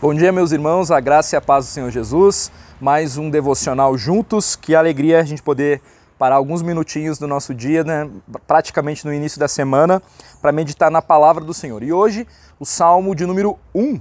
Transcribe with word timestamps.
Bom 0.00 0.14
dia, 0.14 0.30
meus 0.30 0.52
irmãos, 0.52 0.92
a 0.92 1.00
graça 1.00 1.34
e 1.34 1.36
a 1.36 1.40
paz 1.40 1.66
do 1.66 1.70
Senhor 1.72 1.90
Jesus. 1.90 2.52
Mais 2.80 3.18
um 3.18 3.28
devocional 3.28 3.98
juntos. 3.98 4.54
Que 4.54 4.76
alegria 4.76 5.18
a 5.18 5.24
gente 5.24 5.42
poder 5.42 5.82
parar 6.16 6.36
alguns 6.36 6.62
minutinhos 6.62 7.18
do 7.18 7.26
nosso 7.26 7.52
dia, 7.52 7.82
né, 7.82 8.08
praticamente 8.46 9.04
no 9.04 9.12
início 9.12 9.40
da 9.40 9.48
semana, 9.48 10.00
para 10.40 10.52
meditar 10.52 10.88
na 10.88 11.02
palavra 11.02 11.44
do 11.44 11.52
Senhor. 11.52 11.82
E 11.82 11.92
hoje, 11.92 12.28
o 12.60 12.64
Salmo 12.64 13.12
de 13.12 13.26
número 13.26 13.58
1. 13.74 14.00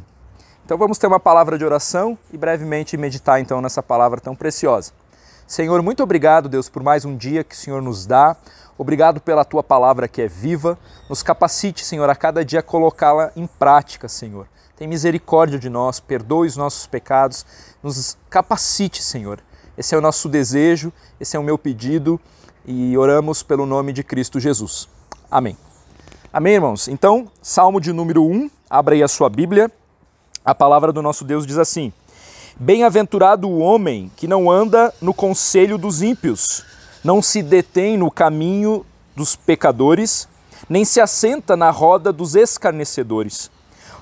Então 0.63 0.77
vamos 0.77 0.99
ter 0.99 1.07
uma 1.07 1.19
palavra 1.19 1.57
de 1.57 1.65
oração 1.65 2.15
e 2.31 2.37
brevemente 2.37 2.95
meditar 2.95 3.41
então 3.41 3.59
nessa 3.59 3.81
palavra 3.81 4.21
tão 4.21 4.35
preciosa. 4.35 4.91
Senhor, 5.47 5.81
muito 5.81 6.03
obrigado, 6.03 6.47
Deus, 6.47 6.69
por 6.69 6.83
mais 6.83 7.05
um 7.05 7.17
dia 7.17 7.43
que 7.43 7.55
o 7.55 7.57
Senhor 7.57 7.81
nos 7.81 8.05
dá. 8.05 8.37
Obrigado 8.77 9.19
pela 9.19 9.43
tua 9.43 9.63
palavra 9.63 10.07
que 10.07 10.21
é 10.21 10.27
viva. 10.27 10.77
Nos 11.09 11.23
capacite, 11.23 11.83
Senhor, 11.83 12.07
a 12.07 12.15
cada 12.15 12.45
dia 12.45 12.61
colocá-la 12.61 13.31
em 13.35 13.47
prática, 13.47 14.07
Senhor. 14.07 14.45
Tem 14.77 14.87
misericórdia 14.87 15.57
de 15.57 15.71
nós, 15.71 15.99
perdoe 15.99 16.47
os 16.47 16.55
nossos 16.55 16.85
pecados, 16.85 17.43
nos 17.81 18.15
capacite, 18.29 19.01
Senhor. 19.01 19.39
Esse 19.75 19.95
é 19.95 19.97
o 19.97 20.01
nosso 20.01 20.29
desejo, 20.29 20.93
esse 21.19 21.35
é 21.35 21.39
o 21.39 21.43
meu 21.43 21.57
pedido 21.57 22.21
e 22.63 22.95
oramos 22.95 23.41
pelo 23.41 23.65
nome 23.65 23.91
de 23.91 24.03
Cristo 24.03 24.39
Jesus. 24.39 24.87
Amém. 25.31 25.57
Amém, 26.31 26.53
irmãos? 26.53 26.87
Então, 26.87 27.27
Salmo 27.41 27.81
de 27.81 27.91
número 27.91 28.23
1, 28.23 28.51
abra 28.69 28.93
aí 28.93 29.01
a 29.01 29.07
sua 29.07 29.31
Bíblia. 29.31 29.71
A 30.45 30.53
palavra 30.53 30.93
do 30.93 31.01
nosso 31.01 31.25
Deus 31.25 31.47
diz 31.47 31.57
assim: 31.57 31.91
Bem-aventurado 32.55 33.49
o 33.49 33.57
homem 33.57 34.11
que 34.15 34.27
não 34.27 34.49
anda 34.49 34.93
no 35.01 35.11
conselho 35.11 35.79
dos 35.79 36.03
ímpios, 36.03 36.63
não 37.03 37.19
se 37.19 37.41
detém 37.41 37.97
no 37.97 38.11
caminho 38.11 38.85
dos 39.15 39.35
pecadores, 39.35 40.29
nem 40.69 40.85
se 40.85 41.01
assenta 41.01 41.57
na 41.57 41.71
roda 41.71 42.13
dos 42.13 42.35
escarnecedores 42.35 43.49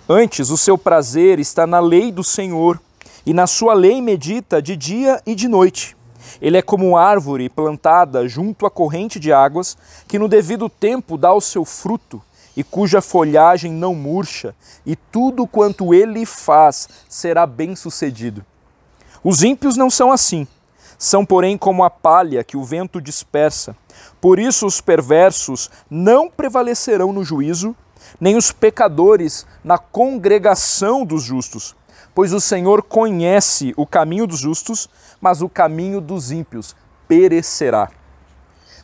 Antes, 0.07 0.51
o 0.51 0.57
seu 0.57 0.77
prazer 0.77 1.39
está 1.39 1.65
na 1.65 1.79
lei 1.79 2.11
do 2.11 2.23
Senhor, 2.23 2.79
e 3.25 3.33
na 3.33 3.47
sua 3.47 3.73
lei 3.73 4.03
medita 4.03 4.61
de 4.61 4.75
dia 4.75 5.19
e 5.25 5.33
de 5.33 5.47
noite. 5.47 5.97
Ele 6.39 6.57
é 6.57 6.61
como 6.61 6.95
árvore 6.95 7.49
plantada 7.49 8.27
junto 8.27 8.67
à 8.67 8.69
corrente 8.69 9.19
de 9.19 9.33
águas, 9.33 9.75
que 10.07 10.19
no 10.19 10.27
devido 10.27 10.69
tempo 10.69 11.17
dá 11.17 11.33
o 11.33 11.41
seu 11.41 11.65
fruto, 11.65 12.21
e 12.55 12.63
cuja 12.63 13.01
folhagem 13.01 13.71
não 13.71 13.95
murcha, 13.95 14.53
e 14.85 14.95
tudo 14.95 15.47
quanto 15.47 15.91
ele 15.91 16.23
faz 16.23 16.87
será 17.09 17.47
bem-sucedido. 17.47 18.45
Os 19.23 19.41
ímpios 19.41 19.75
não 19.75 19.89
são 19.89 20.11
assim. 20.11 20.47
São, 20.99 21.25
porém, 21.25 21.57
como 21.57 21.83
a 21.83 21.89
palha 21.89 22.43
que 22.43 22.55
o 22.55 22.63
vento 22.63 23.01
dispersa. 23.01 23.75
Por 24.21 24.37
isso, 24.37 24.67
os 24.67 24.79
perversos 24.79 25.71
não 25.89 26.29
prevalecerão 26.29 27.11
no 27.11 27.23
juízo, 27.23 27.75
nem 28.19 28.35
os 28.35 28.51
pecadores 28.51 29.45
na 29.63 29.77
congregação 29.77 31.05
dos 31.05 31.23
justos. 31.23 31.75
Pois 32.13 32.31
o 32.31 32.39
Senhor 32.39 32.81
conhece 32.81 33.73
o 33.75 33.85
caminho 33.85 34.25
dos 34.25 34.39
justos, 34.39 34.89
mas 35.19 35.41
o 35.41 35.49
caminho 35.49 35.99
dos 35.99 36.31
ímpios 36.31 36.75
perecerá. 37.07 37.89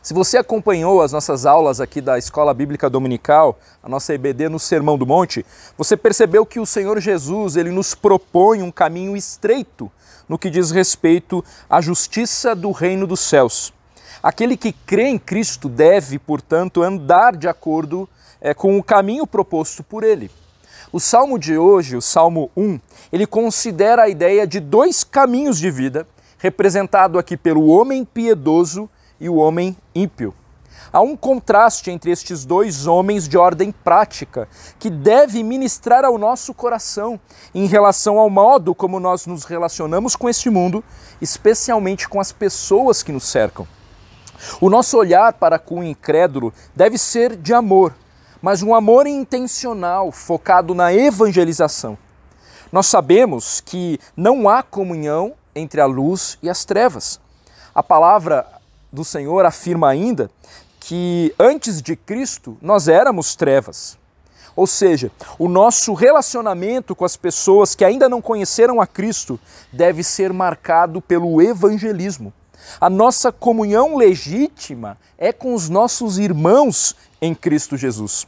Se 0.02 0.12
você 0.12 0.36
acompanhou 0.36 1.00
as 1.00 1.12
nossas 1.12 1.46
aulas 1.46 1.80
aqui 1.80 2.00
da 2.00 2.18
Escola 2.18 2.52
Bíblica 2.52 2.90
Dominical, 2.90 3.56
a 3.80 3.88
nossa 3.88 4.12
EBD 4.12 4.48
no 4.48 4.58
Sermão 4.58 4.98
do 4.98 5.06
Monte, 5.06 5.46
você 5.78 5.96
percebeu 5.96 6.44
que 6.44 6.58
o 6.58 6.66
Senhor 6.66 6.98
Jesus, 7.00 7.54
ele 7.54 7.70
nos 7.70 7.94
propõe 7.94 8.62
um 8.62 8.70
caminho 8.72 9.16
estreito 9.16 9.90
no 10.28 10.36
que 10.36 10.50
diz 10.50 10.72
respeito 10.72 11.44
à 11.70 11.80
justiça 11.80 12.52
do 12.52 12.72
reino 12.72 13.06
dos 13.06 13.20
céus. 13.20 13.72
Aquele 14.20 14.56
que 14.56 14.72
crê 14.72 15.08
em 15.08 15.18
Cristo 15.18 15.68
deve, 15.68 16.18
portanto, 16.18 16.82
andar 16.82 17.36
de 17.36 17.46
acordo 17.46 18.08
é, 18.42 18.52
com 18.52 18.76
o 18.76 18.82
caminho 18.82 19.26
proposto 19.26 19.82
por 19.82 20.02
ele. 20.02 20.30
O 20.92 21.00
salmo 21.00 21.38
de 21.38 21.56
hoje, 21.56 21.96
o 21.96 22.02
Salmo 22.02 22.50
1, 22.54 22.78
ele 23.10 23.26
considera 23.26 24.02
a 24.02 24.08
ideia 24.08 24.46
de 24.46 24.60
dois 24.60 25.02
caminhos 25.02 25.58
de 25.58 25.70
vida, 25.70 26.06
representado 26.36 27.18
aqui 27.18 27.36
pelo 27.36 27.68
homem 27.68 28.04
piedoso 28.04 28.90
e 29.18 29.28
o 29.28 29.36
homem 29.36 29.74
ímpio. 29.94 30.34
Há 30.92 31.00
um 31.00 31.16
contraste 31.16 31.90
entre 31.90 32.10
estes 32.10 32.44
dois 32.44 32.86
homens 32.86 33.26
de 33.26 33.38
ordem 33.38 33.72
prática, 33.72 34.46
que 34.78 34.90
deve 34.90 35.42
ministrar 35.42 36.04
ao 36.04 36.18
nosso 36.18 36.52
coração 36.52 37.18
em 37.54 37.66
relação 37.66 38.18
ao 38.18 38.28
modo 38.28 38.74
como 38.74 39.00
nós 39.00 39.24
nos 39.24 39.44
relacionamos 39.44 40.14
com 40.14 40.28
este 40.28 40.50
mundo, 40.50 40.84
especialmente 41.20 42.06
com 42.06 42.20
as 42.20 42.32
pessoas 42.32 43.02
que 43.02 43.12
nos 43.12 43.24
cercam. 43.24 43.66
O 44.60 44.68
nosso 44.68 44.98
olhar 44.98 45.32
para 45.34 45.58
com 45.58 45.78
o 45.78 45.84
incrédulo 45.84 46.52
deve 46.74 46.98
ser 46.98 47.36
de 47.36 47.54
amor, 47.54 47.94
mas 48.42 48.62
um 48.62 48.74
amor 48.74 49.06
intencional, 49.06 50.10
focado 50.10 50.74
na 50.74 50.92
evangelização. 50.92 51.96
Nós 52.72 52.86
sabemos 52.86 53.60
que 53.60 54.00
não 54.16 54.48
há 54.48 54.62
comunhão 54.62 55.34
entre 55.54 55.80
a 55.80 55.86
luz 55.86 56.38
e 56.42 56.50
as 56.50 56.64
trevas. 56.64 57.20
A 57.72 57.82
palavra 57.82 58.46
do 58.92 59.04
Senhor 59.04 59.46
afirma 59.46 59.88
ainda 59.88 60.30
que 60.80 61.32
antes 61.38 61.80
de 61.80 61.94
Cristo 61.94 62.58
nós 62.60 62.88
éramos 62.88 63.36
trevas. 63.36 63.96
Ou 64.56 64.66
seja, 64.66 65.10
o 65.38 65.48
nosso 65.48 65.94
relacionamento 65.94 66.94
com 66.94 67.04
as 67.04 67.16
pessoas 67.16 67.74
que 67.74 67.84
ainda 67.84 68.08
não 68.08 68.20
conheceram 68.20 68.80
a 68.80 68.86
Cristo 68.86 69.38
deve 69.72 70.02
ser 70.02 70.32
marcado 70.32 71.00
pelo 71.00 71.40
evangelismo. 71.40 72.32
A 72.80 72.90
nossa 72.90 73.32
comunhão 73.32 73.96
legítima 73.96 74.98
é 75.16 75.32
com 75.32 75.54
os 75.54 75.68
nossos 75.68 76.18
irmãos 76.18 76.94
em 77.20 77.34
Cristo 77.34 77.76
Jesus. 77.76 78.26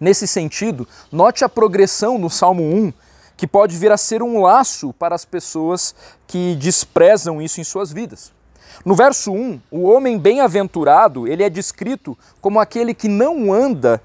Nesse 0.00 0.26
sentido, 0.26 0.86
note 1.10 1.44
a 1.44 1.48
progressão 1.48 2.18
no 2.18 2.30
Salmo 2.30 2.62
1, 2.62 2.92
que 3.36 3.46
pode 3.46 3.76
vir 3.76 3.90
a 3.90 3.96
ser 3.96 4.22
um 4.22 4.40
laço 4.40 4.92
para 4.94 5.14
as 5.14 5.24
pessoas 5.24 5.94
que 6.26 6.54
desprezam 6.56 7.42
isso 7.42 7.60
em 7.60 7.64
suas 7.64 7.92
vidas. 7.92 8.32
No 8.84 8.94
verso 8.94 9.32
1, 9.32 9.60
o 9.70 9.82
homem 9.82 10.18
bem-aventurado, 10.18 11.28
ele 11.28 11.42
é 11.42 11.50
descrito 11.50 12.16
como 12.40 12.60
aquele 12.60 12.94
que 12.94 13.08
não 13.08 13.52
anda 13.52 14.00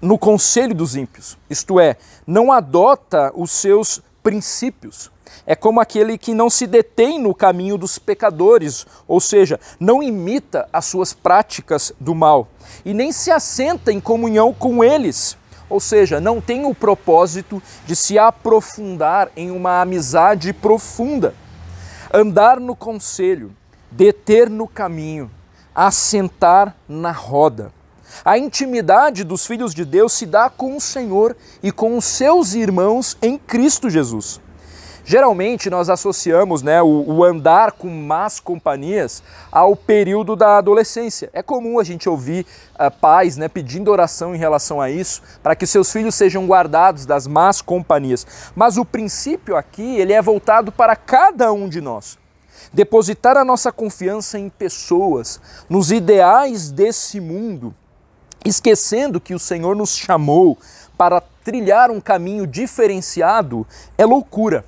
no 0.00 0.18
conselho 0.18 0.74
dos 0.74 0.96
ímpios, 0.96 1.36
isto 1.48 1.78
é, 1.78 1.96
não 2.26 2.50
adota 2.50 3.30
os 3.34 3.50
seus 3.50 4.00
princípios. 4.22 5.10
É 5.46 5.54
como 5.54 5.80
aquele 5.80 6.18
que 6.18 6.34
não 6.34 6.50
se 6.50 6.66
detém 6.66 7.18
no 7.18 7.34
caminho 7.34 7.78
dos 7.78 7.98
pecadores, 7.98 8.86
ou 9.06 9.20
seja, 9.20 9.58
não 9.78 10.02
imita 10.02 10.68
as 10.72 10.84
suas 10.86 11.12
práticas 11.12 11.92
do 11.98 12.14
mal 12.14 12.48
e 12.84 12.94
nem 12.94 13.12
se 13.12 13.30
assenta 13.30 13.92
em 13.92 14.00
comunhão 14.00 14.52
com 14.52 14.82
eles, 14.84 15.36
ou 15.68 15.80
seja, 15.80 16.20
não 16.20 16.40
tem 16.40 16.64
o 16.64 16.74
propósito 16.74 17.62
de 17.86 17.94
se 17.94 18.18
aprofundar 18.18 19.30
em 19.36 19.50
uma 19.50 19.80
amizade 19.80 20.52
profunda. 20.52 21.34
Andar 22.12 22.58
no 22.58 22.74
conselho, 22.74 23.52
deter 23.90 24.50
no 24.50 24.66
caminho, 24.66 25.30
assentar 25.72 26.74
na 26.88 27.12
roda. 27.12 27.72
A 28.24 28.36
intimidade 28.36 29.22
dos 29.22 29.46
filhos 29.46 29.72
de 29.72 29.84
Deus 29.84 30.12
se 30.12 30.26
dá 30.26 30.50
com 30.50 30.76
o 30.76 30.80
Senhor 30.80 31.36
e 31.62 31.70
com 31.70 31.96
os 31.96 32.04
seus 32.04 32.54
irmãos 32.54 33.16
em 33.22 33.38
Cristo 33.38 33.88
Jesus. 33.88 34.40
Geralmente 35.10 35.68
nós 35.68 35.90
associamos 35.90 36.62
né, 36.62 36.80
o, 36.80 36.86
o, 36.86 37.24
andar 37.24 37.72
com 37.72 37.88
más 37.88 38.38
companhias 38.38 39.24
ao 39.50 39.74
período 39.74 40.36
da 40.36 40.58
adolescência. 40.58 41.28
É 41.32 41.42
comum 41.42 41.80
a 41.80 41.82
gente 41.82 42.08
ouvir 42.08 42.46
uh, 42.76 42.88
pais 43.00 43.36
né, 43.36 43.48
pedindo 43.48 43.90
oração 43.90 44.36
em 44.36 44.38
relação 44.38 44.80
a 44.80 44.88
isso, 44.88 45.20
para 45.42 45.56
que 45.56 45.66
seus 45.66 45.90
filhos 45.90 46.14
sejam 46.14 46.46
guardados 46.46 47.06
das 47.06 47.26
más 47.26 47.60
companhias. 47.60 48.24
Mas 48.54 48.76
o 48.76 48.84
princípio 48.84 49.56
aqui 49.56 49.96
ele 49.96 50.12
é 50.12 50.22
voltado 50.22 50.70
para 50.70 50.94
cada 50.94 51.52
um 51.52 51.68
de 51.68 51.80
nós. 51.80 52.16
Depositar 52.72 53.36
a 53.36 53.44
nossa 53.44 53.72
confiança 53.72 54.38
em 54.38 54.48
pessoas, 54.48 55.40
nos 55.68 55.90
ideais 55.90 56.70
desse 56.70 57.18
mundo, 57.18 57.74
esquecendo 58.44 59.20
que 59.20 59.34
o 59.34 59.40
Senhor 59.40 59.74
nos 59.74 59.96
chamou 59.96 60.56
para 60.96 61.20
trilhar 61.42 61.90
um 61.90 62.00
caminho 62.00 62.46
diferenciado, 62.46 63.66
é 63.98 64.06
loucura. 64.06 64.64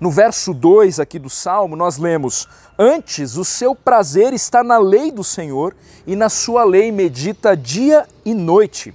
No 0.00 0.10
verso 0.12 0.54
2 0.54 1.00
aqui 1.00 1.18
do 1.18 1.28
Salmo, 1.28 1.74
nós 1.74 1.98
lemos: 1.98 2.48
Antes 2.78 3.36
o 3.36 3.44
seu 3.44 3.74
prazer 3.74 4.32
está 4.32 4.62
na 4.62 4.78
lei 4.78 5.10
do 5.10 5.24
Senhor, 5.24 5.74
e 6.06 6.14
na 6.14 6.28
sua 6.28 6.64
lei 6.64 6.92
medita 6.92 7.56
dia 7.56 8.06
e 8.24 8.32
noite. 8.32 8.94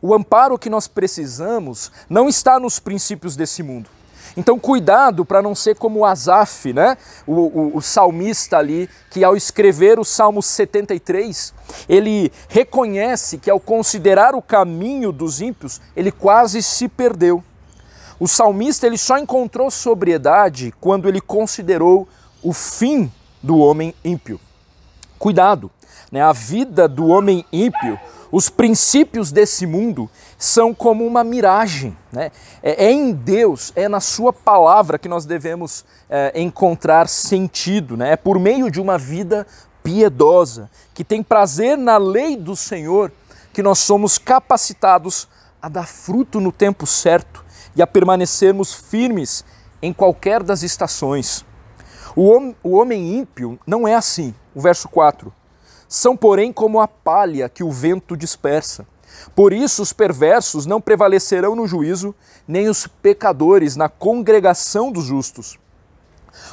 O 0.00 0.14
amparo 0.14 0.58
que 0.58 0.70
nós 0.70 0.88
precisamos 0.88 1.92
não 2.08 2.28
está 2.28 2.58
nos 2.58 2.78
princípios 2.78 3.36
desse 3.36 3.62
mundo. 3.62 3.90
Então, 4.36 4.58
cuidado 4.58 5.24
para 5.24 5.42
não 5.42 5.54
ser 5.54 5.76
como 5.76 6.04
Asaf, 6.04 6.72
né? 6.72 6.96
O, 7.26 7.34
o, 7.34 7.76
o, 7.76 7.82
salmista 7.82 8.58
ali, 8.58 8.88
que 9.10 9.24
ao 9.24 9.36
escrever 9.36 9.98
o 9.98 10.04
Salmo 10.04 10.42
73, 10.42 11.52
ele 11.88 12.32
reconhece 12.48 13.38
que 13.38 13.50
ao 13.50 13.58
considerar 13.58 14.34
o 14.34 14.40
caminho 14.40 15.10
dos 15.12 15.40
ímpios, 15.40 15.80
ele 15.96 16.12
quase 16.12 16.62
se 16.62 16.88
perdeu. 16.88 17.42
O 18.20 18.28
salmista 18.28 18.86
ele 18.86 18.98
só 18.98 19.16
encontrou 19.16 19.70
sobriedade 19.70 20.74
quando 20.78 21.08
ele 21.08 21.22
considerou 21.22 22.06
o 22.42 22.52
fim 22.52 23.10
do 23.42 23.56
homem 23.56 23.94
ímpio. 24.04 24.38
Cuidado, 25.18 25.70
né? 26.12 26.20
a 26.20 26.32
vida 26.32 26.86
do 26.86 27.06
homem 27.06 27.44
ímpio 27.50 27.98
Os 28.30 28.50
princípios 28.50 29.32
desse 29.32 29.66
mundo 29.66 30.08
são 30.38 30.74
como 30.74 31.06
uma 31.06 31.24
miragem. 31.24 31.96
Né? 32.12 32.30
É, 32.62 32.86
é 32.86 32.92
em 32.92 33.10
Deus, 33.10 33.72
é 33.74 33.88
na 33.88 34.00
Sua 34.00 34.34
palavra 34.34 34.98
que 34.98 35.08
nós 35.08 35.24
devemos 35.24 35.84
é, 36.08 36.38
encontrar 36.40 37.08
sentido. 37.08 37.96
Né? 37.96 38.12
É 38.12 38.16
por 38.16 38.38
meio 38.38 38.70
de 38.70 38.80
uma 38.80 38.98
vida 38.98 39.46
piedosa, 39.82 40.70
que 40.92 41.02
tem 41.02 41.22
prazer 41.22 41.78
na 41.78 41.96
lei 41.96 42.36
do 42.36 42.54
Senhor, 42.54 43.10
que 43.50 43.62
nós 43.62 43.78
somos 43.78 44.18
capacitados 44.18 45.26
a 45.60 45.70
dar 45.70 45.86
fruto 45.86 46.38
no 46.38 46.52
tempo 46.52 46.86
certo 46.86 47.44
e 47.74 47.82
a 47.82 47.86
permanecermos 47.86 48.74
firmes 48.74 49.44
em 49.82 49.92
qualquer 49.92 50.42
das 50.42 50.62
estações. 50.62 51.44
O, 52.14 52.28
hom 52.28 52.54
o 52.62 52.76
homem 52.76 53.18
ímpio 53.18 53.58
não 53.66 53.86
é 53.86 53.94
assim. 53.94 54.34
O 54.54 54.60
verso 54.60 54.88
4. 54.88 55.32
São, 55.88 56.16
porém, 56.16 56.52
como 56.52 56.80
a 56.80 56.88
palha 56.88 57.48
que 57.48 57.64
o 57.64 57.70
vento 57.70 58.16
dispersa. 58.16 58.86
Por 59.34 59.52
isso, 59.52 59.82
os 59.82 59.92
perversos 59.92 60.66
não 60.66 60.80
prevalecerão 60.80 61.56
no 61.56 61.66
juízo, 61.66 62.14
nem 62.46 62.68
os 62.68 62.86
pecadores 62.86 63.76
na 63.76 63.88
congregação 63.88 64.92
dos 64.92 65.04
justos. 65.04 65.58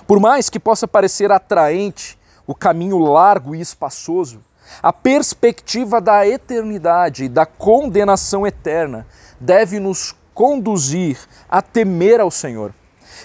Por 0.05 0.19
mais 0.19 0.49
que 0.49 0.59
possa 0.59 0.87
parecer 0.87 1.31
atraente 1.31 2.17
o 2.45 2.55
caminho 2.55 2.97
largo 2.97 3.53
e 3.53 3.61
espaçoso, 3.61 4.41
a 4.81 4.91
perspectiva 4.91 6.01
da 6.01 6.27
eternidade 6.27 7.25
e 7.25 7.29
da 7.29 7.45
condenação 7.45 8.45
eterna 8.45 9.07
deve 9.39 9.79
nos 9.79 10.15
conduzir 10.37 11.17
a 11.49 11.63
temer 11.63 12.19
ao 12.19 12.29
Senhor. 12.29 12.71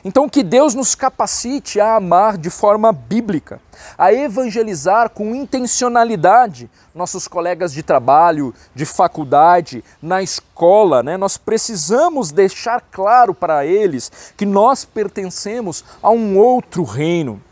Então, 0.02 0.30
que 0.30 0.42
Deus 0.42 0.74
nos 0.74 0.94
capacite 0.94 1.78
a 1.78 1.96
amar 1.96 2.38
de 2.38 2.48
forma 2.48 2.90
bíblica, 2.90 3.60
a 3.98 4.10
evangelizar 4.14 5.10
com 5.10 5.34
intencionalidade 5.34 6.70
nossos 6.94 7.28
colegas 7.28 7.74
de 7.74 7.82
trabalho, 7.82 8.54
de 8.74 8.86
faculdade, 8.86 9.84
na 10.00 10.22
escola. 10.22 11.02
Né? 11.02 11.18
Nós 11.18 11.36
precisamos 11.36 12.32
deixar 12.32 12.80
claro 12.90 13.34
para 13.34 13.66
eles 13.66 14.10
que 14.34 14.46
nós 14.46 14.86
pertencemos 14.86 15.84
a 16.02 16.08
um 16.08 16.38
outro 16.38 16.82
reino. 16.82 17.42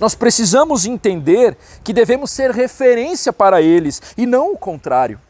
Nós 0.00 0.14
precisamos 0.14 0.86
entender 0.86 1.58
que 1.84 1.92
devemos 1.92 2.30
ser 2.30 2.52
referência 2.52 3.34
para 3.34 3.60
eles 3.60 4.00
e 4.16 4.24
não 4.24 4.54
o 4.54 4.56
contrário. 4.56 5.20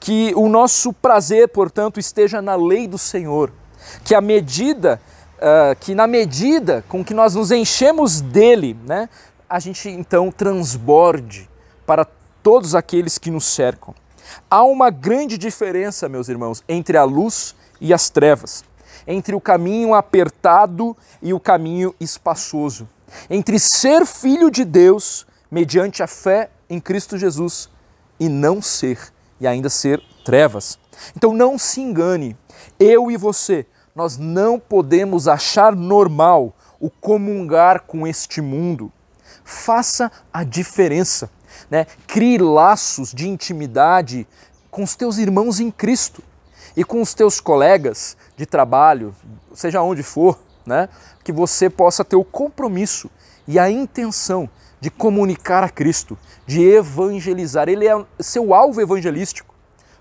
Que 0.00 0.32
o 0.34 0.48
nosso 0.48 0.92
prazer, 0.92 1.48
portanto, 1.48 2.00
esteja 2.00 2.40
na 2.40 2.56
lei 2.56 2.86
do 2.86 2.98
Senhor. 2.98 3.52
Que 4.04 4.14
a 4.14 4.20
medida 4.20 5.00
uh, 5.44 5.76
que 5.78 5.94
na 5.94 6.06
medida 6.06 6.84
com 6.88 7.04
que 7.04 7.14
nós 7.14 7.34
nos 7.34 7.50
enchemos 7.50 8.20
dele, 8.20 8.76
né, 8.86 9.08
a 9.48 9.58
gente 9.58 9.88
então 9.88 10.30
transborde 10.30 11.48
para 11.86 12.06
todos 12.42 12.74
aqueles 12.74 13.18
que 13.18 13.30
nos 13.30 13.44
cercam. 13.44 13.94
Há 14.50 14.64
uma 14.64 14.90
grande 14.90 15.36
diferença, 15.36 16.08
meus 16.08 16.28
irmãos, 16.28 16.62
entre 16.68 16.96
a 16.96 17.04
luz 17.04 17.54
e 17.80 17.92
as 17.92 18.08
trevas, 18.08 18.64
entre 19.06 19.34
o 19.34 19.40
caminho 19.40 19.94
apertado 19.94 20.96
e 21.22 21.32
o 21.34 21.40
caminho 21.40 21.94
espaçoso, 22.00 22.88
entre 23.28 23.58
ser 23.58 24.06
filho 24.06 24.50
de 24.50 24.64
Deus 24.64 25.26
mediante 25.50 26.02
a 26.02 26.06
fé 26.06 26.50
em 26.68 26.80
Cristo 26.80 27.18
Jesus 27.18 27.68
e 28.18 28.28
não 28.28 28.62
ser, 28.62 28.98
e 29.44 29.46
ainda 29.46 29.68
ser 29.68 30.02
trevas. 30.24 30.78
Então 31.16 31.32
não 31.32 31.58
se 31.58 31.80
engane, 31.80 32.36
eu 32.78 33.10
e 33.10 33.16
você 33.16 33.66
nós 33.94 34.18
não 34.18 34.58
podemos 34.58 35.28
achar 35.28 35.74
normal 35.74 36.54
o 36.80 36.90
comungar 36.90 37.82
com 37.82 38.06
este 38.06 38.40
mundo. 38.40 38.92
Faça 39.44 40.10
a 40.32 40.42
diferença. 40.42 41.30
Né? 41.70 41.86
Crie 42.06 42.38
laços 42.38 43.12
de 43.12 43.28
intimidade 43.28 44.26
com 44.70 44.82
os 44.82 44.96
teus 44.96 45.18
irmãos 45.18 45.60
em 45.60 45.70
Cristo 45.70 46.22
e 46.76 46.82
com 46.82 47.00
os 47.00 47.14
teus 47.14 47.40
colegas 47.40 48.16
de 48.36 48.44
trabalho, 48.44 49.14
seja 49.54 49.80
onde 49.80 50.02
for, 50.02 50.38
né? 50.66 50.88
que 51.22 51.32
você 51.32 51.68
possa 51.68 52.04
ter 52.04 52.16
o 52.16 52.24
compromisso 52.24 53.10
e 53.46 53.58
a 53.58 53.70
intenção 53.70 54.48
de 54.80 54.90
comunicar 54.90 55.64
a 55.64 55.68
Cristo, 55.68 56.18
de 56.46 56.62
evangelizar. 56.62 57.68
Ele 57.68 57.86
é 57.86 58.04
seu 58.20 58.52
alvo 58.52 58.80
evangelístico. 58.80 59.54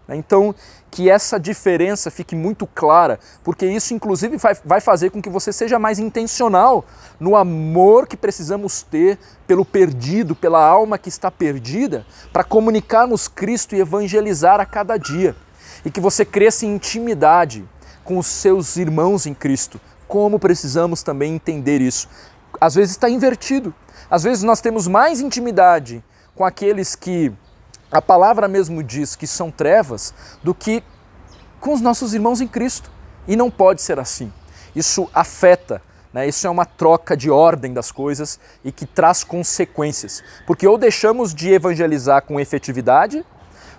Né? 0.08 0.16
Então, 0.16 0.54
que 0.92 1.10
essa 1.10 1.40
diferença 1.40 2.12
fique 2.12 2.36
muito 2.36 2.68
clara, 2.68 3.20
porque 3.44 3.66
isso, 3.66 3.94
inclusive, 3.94 4.38
vai 4.64 4.80
fazer 4.80 5.10
com 5.10 5.22
que 5.22 5.30
você 5.30 5.52
seja 5.52 5.80
mais 5.80 6.00
intencional 6.00 6.86
no 7.20 7.36
amor 7.36 8.08
que 8.08 8.16
precisamos 8.16 8.84
ter 8.84 9.18
pelo 9.48 9.66
perdido, 9.66 10.36
pela 10.36 10.64
alma 10.64 10.98
que 10.98 11.10
está 11.10 11.32
perdida, 11.32 12.06
para 12.32 12.44
comunicarmos 12.44 13.28
Cristo 13.28 13.76
e 13.76 13.80
evangelizar 13.80 14.60
a 14.60 14.66
cada 14.66 14.98
dia. 14.98 15.36
E 15.84 15.90
que 15.90 16.00
você 16.00 16.24
cresça 16.24 16.66
em 16.66 16.76
intimidade 16.76 17.66
com 18.04 18.18
os 18.18 18.28
seus 18.28 18.78
irmãos 18.78 19.26
em 19.26 19.34
Cristo. 19.34 19.80
Como 20.08 20.40
precisamos 20.40 21.04
também 21.04 21.34
entender 21.34 21.82
isso? 21.82 22.08
Às 22.60 22.76
vezes 22.76 22.92
está 22.92 23.10
invertido. 23.10 23.74
Às 24.10 24.24
vezes 24.24 24.44
nós 24.44 24.62
temos 24.62 24.88
mais 24.88 25.20
intimidade 25.20 26.04
com 26.36 26.46
aqueles 26.46 26.96
que 26.96 27.32
a 27.92 28.02
palavra 28.02 28.48
mesmo 28.48 28.84
diz 28.84 29.16
que 29.16 29.28
são 29.28 29.52
trevas 29.52 30.14
do 30.42 30.54
que 30.54 30.84
com 31.60 31.74
os 31.74 31.82
nossos 31.82 32.14
irmãos 32.14 32.42
em 32.42 32.48
Cristo. 32.48 32.92
E 33.28 33.36
não 33.36 33.50
pode 33.50 33.82
ser 33.82 34.00
assim. 34.00 34.32
Isso 34.76 35.10
afeta, 35.14 35.82
né? 36.12 36.28
isso 36.28 36.46
é 36.46 36.50
uma 36.50 36.66
troca 36.66 37.16
de 37.16 37.30
ordem 37.30 37.74
das 37.74 37.92
coisas 37.92 38.40
e 38.64 38.72
que 38.72 38.86
traz 38.86 39.24
consequências. 39.24 40.24
Porque 40.46 40.68
ou 40.68 40.78
deixamos 40.78 41.34
de 41.34 41.52
evangelizar 41.52 42.24
com 42.24 42.40
efetividade, 42.40 43.24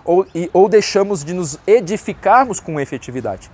ou, 0.05 0.25
e, 0.33 0.49
ou 0.53 0.69
deixamos 0.69 1.25
de 1.25 1.33
nos 1.33 1.59
edificarmos 1.67 2.59
com 2.59 2.79
efetividade. 2.79 3.51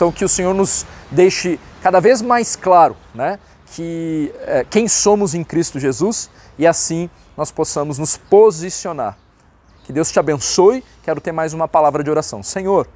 Então, 0.00 0.10
que 0.10 0.24
o 0.24 0.28
Senhor 0.30 0.54
nos 0.54 0.86
deixe 1.10 1.60
cada 1.82 2.00
vez 2.00 2.22
mais 2.22 2.56
claro 2.56 2.96
né? 3.14 3.38
que, 3.66 4.32
é, 4.46 4.64
quem 4.64 4.88
somos 4.88 5.34
em 5.34 5.44
Cristo 5.44 5.78
Jesus 5.78 6.30
e 6.58 6.66
assim 6.66 7.10
nós 7.36 7.50
possamos 7.50 7.98
nos 7.98 8.16
posicionar 8.16 9.18
que 9.84 9.92
Deus 9.92 10.10
te 10.10 10.18
abençoe. 10.18 10.82
Quero 11.02 11.20
ter 11.20 11.32
mais 11.32 11.52
uma 11.52 11.68
palavra 11.68 12.02
de 12.02 12.10
oração. 12.10 12.42
Senhor, 12.42 12.88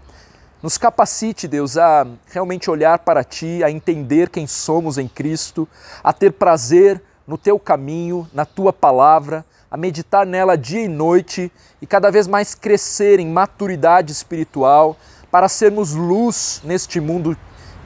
nos 0.63 0.79
capacite, 0.79 1.47
Deus, 1.47 1.77
a 1.77 2.07
realmente 2.31 2.71
olhar 2.71 2.99
para 3.01 3.23
Ti, 3.23 3.63
a 3.63 3.71
entender 3.71 4.31
quem 4.31 4.47
somos 4.47 4.97
em 4.97 5.07
Cristo, 5.07 5.69
a 6.03 6.11
ter 6.11 6.33
prazer 6.33 7.03
no 7.27 7.37
Teu 7.37 7.59
caminho, 7.59 8.27
na 8.33 8.47
Tua 8.47 8.73
palavra, 8.73 9.45
a 9.71 9.77
meditar 9.77 10.25
nela 10.25 10.57
dia 10.57 10.85
e 10.85 10.89
noite 10.89 11.53
e 11.83 11.87
cada 11.87 12.11
vez 12.11 12.27
mais 12.27 12.55
crescer 12.55 13.21
em 13.21 13.27
maturidade 13.27 14.11
espiritual 14.11 14.97
para 15.35 15.49
sermos 15.49 15.95
luz 15.95 16.61
neste 16.63 17.01
mundo 17.01 17.37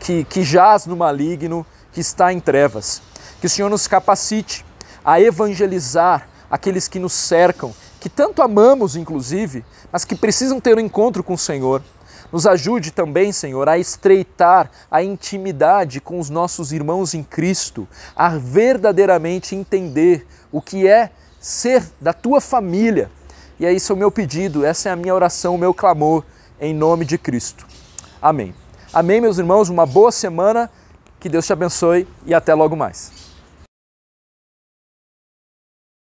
que, 0.01 0.23
que 0.25 0.43
jaz 0.43 0.85
no 0.85 0.95
maligno, 0.95 1.65
que 1.91 1.99
está 1.99 2.31
em 2.31 2.39
trevas. 2.39 3.01
Que 3.41 3.47
o 3.47 3.49
Senhor 3.49 3.71
nos 3.71 3.87
capacite 3.87 4.67
a 5.03 5.19
evangelizar 5.19 6.29
aqueles 6.51 6.89
que 6.89 6.99
nos 6.99 7.15
cercam 7.15 7.73
que 7.99 8.11
tanto 8.11 8.43
amamos, 8.43 8.97
inclusive, 8.97 9.65
mas 9.91 10.05
que 10.05 10.15
precisam 10.15 10.61
ter 10.61 10.77
um 10.77 10.81
encontro 10.81 11.25
com 11.25 11.33
o 11.33 11.39
Senhor. 11.39 11.83
Nos 12.31 12.47
ajude 12.47 12.91
também, 12.91 13.33
Senhor, 13.33 13.67
a 13.67 13.79
estreitar 13.79 14.71
a 14.91 15.03
intimidade 15.03 16.03
com 16.03 16.19
os 16.19 16.29
nossos 16.29 16.71
irmãos 16.71 17.15
em 17.15 17.23
Cristo, 17.23 17.89
a 18.15 18.29
verdadeiramente 18.29 19.57
entender 19.57 20.27
o 20.53 20.61
que 20.61 20.87
é 20.87 21.11
ser 21.41 21.83
da 21.99 22.13
tua 22.13 22.43
família. 22.43 23.11
E 23.59 23.65
é 23.65 23.73
isso 23.73 23.95
o 23.95 23.97
meu 23.97 24.11
pedido, 24.11 24.67
essa 24.67 24.91
é 24.91 24.93
a 24.93 24.97
minha 24.97 25.15
oração, 25.15 25.55
o 25.55 25.59
meu 25.59 25.73
clamor, 25.73 26.23
em 26.61 26.75
nome 26.75 27.05
de 27.05 27.19
Cristo. 27.19 27.67
Amém. 28.21 28.55
Amém, 28.93 29.21
meus 29.21 29.39
irmãos, 29.39 29.69
uma 29.69 29.85
boa 29.87 30.11
semana, 30.11 30.71
que 31.21 31.29
Deus 31.29 31.47
te 31.47 31.53
abençoe 31.53 32.07
e 32.27 32.35
até 32.35 32.55
logo 32.55 32.75
mais. 32.75 33.28